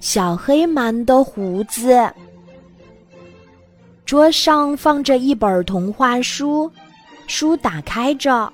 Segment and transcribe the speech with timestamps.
[0.00, 2.10] 小黑蛮的胡子。
[4.04, 6.70] 桌上放着一本童话书，
[7.26, 8.52] 书打开着，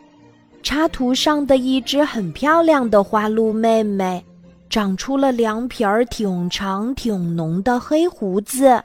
[0.63, 4.25] 插图上的一只很漂亮的花鹿妹妹，
[4.69, 8.81] 长出了两撇儿挺长挺浓的黑胡子。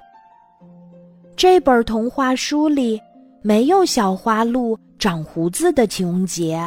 [1.36, 3.00] 这本童话书里
[3.44, 6.60] 没有小花鹿长胡子的情节，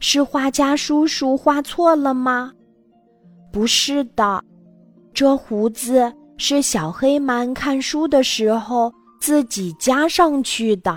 [0.00, 2.50] 是画家叔叔画错了吗？
[3.52, 4.42] 不是的，
[5.12, 8.92] 这胡子是小黑蛮看书的时候。
[9.20, 10.96] 自己加上去的，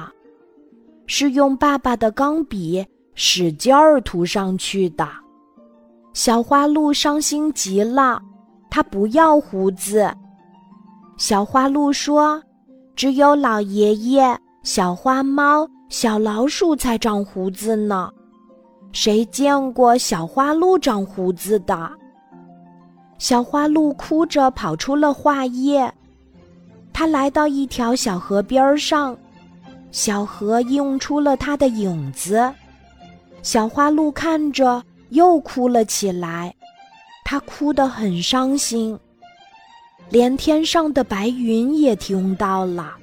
[1.08, 2.86] 是用爸爸的钢笔
[3.16, 5.10] 使劲儿涂上去的。
[6.14, 8.22] 小花鹿伤心极了，
[8.70, 10.08] 它不要胡子。
[11.18, 12.40] 小花鹿说
[12.96, 18.08] ：“只有老爷爷、小花猫、小老鼠才长胡子呢，
[18.92, 21.92] 谁见过小花鹿长胡子的？”
[23.22, 25.94] 小花鹿哭着跑出了画页。
[26.92, 29.16] 它来到一条小河边上，
[29.92, 32.52] 小河映出了它的影子。
[33.44, 36.52] 小花鹿看着，又哭了起来。
[37.24, 38.98] 它哭得很伤心，
[40.10, 42.96] 连天上的白云也听到了。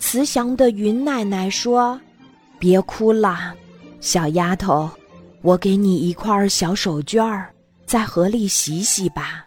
[0.00, 1.98] 慈祥的云奶奶说
[2.58, 3.54] ：“别哭了，
[4.00, 4.90] 小丫头，
[5.40, 7.48] 我给你一块小手绢儿，
[7.86, 9.46] 在河里洗洗吧。”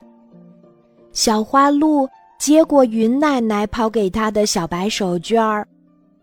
[1.11, 2.07] 小花鹿。
[2.39, 5.67] 接过云奶奶抛给它的小白手绢儿，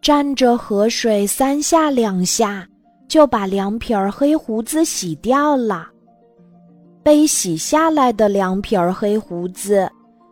[0.01, 2.67] 蘸着河水三下两下，
[3.07, 5.87] 就把两撇儿黑胡子洗掉了。
[7.03, 9.87] 被洗下来的两撇儿黑胡子，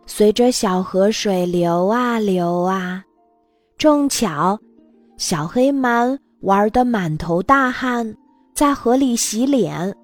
[0.07, 3.03] 随着小河水流啊流啊。
[3.77, 4.57] 正巧，
[5.17, 8.11] 小黑蛮玩得满头大汗，
[8.55, 9.95] 在河里洗脸，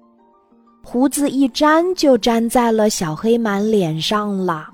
[0.82, 4.68] 胡子一粘就粘在了小黑蛮脸上了。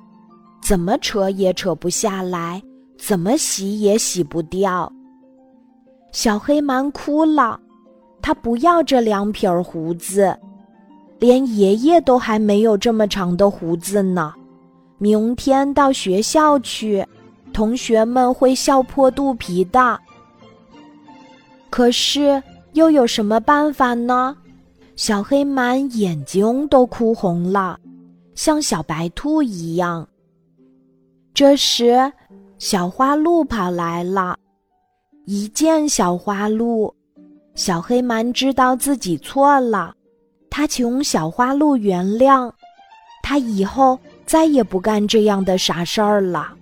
[0.63, 2.61] 怎么扯也扯不下来，
[2.99, 4.91] 怎么洗也洗不掉。
[6.11, 7.61] 小黑蛮哭了，
[8.21, 10.37] 他不要这两撇胡子，
[11.19, 14.35] 连爷爷都还没有这么长的胡子呢。
[14.97, 17.07] 明天到学校去，
[17.53, 19.99] 同学们会笑破肚皮的。
[21.71, 22.43] 可是
[22.73, 24.37] 又有什么办法呢？
[24.99, 27.79] 小黑蛮眼睛都哭红了，
[28.35, 30.07] 像小白兔一样。
[31.33, 32.13] 这时，
[32.59, 34.37] 小花鹿跑来了。
[35.25, 36.93] 一见小花鹿，
[37.55, 39.95] 小黑蛮知道自己错了，
[40.51, 42.51] 他求小花鹿原谅，
[43.23, 46.53] 他以后再也不干这样的傻事儿了。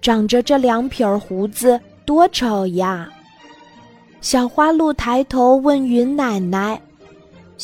[0.00, 3.12] 长着这两撇胡子，多丑呀！
[4.22, 6.80] 小花鹿抬头问云奶奶：“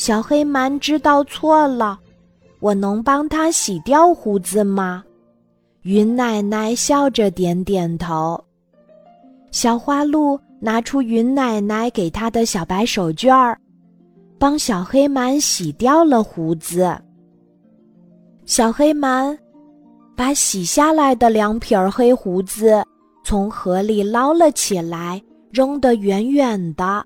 [0.01, 1.99] 小黑蛮知道错了，
[2.59, 5.03] 我能帮他洗掉胡子吗？”
[5.85, 8.43] 云奶奶笑着点点头。
[9.51, 13.55] 小花鹿拿出云奶奶给他的小白手绢儿，
[14.39, 16.99] 帮小黑蛮洗掉了胡子。
[18.43, 19.37] 小黑蛮
[20.15, 22.83] 把洗下来的两撇黑胡子
[23.23, 27.05] 从河里捞了起来，扔得远远的，